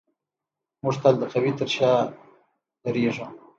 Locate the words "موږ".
0.83-0.95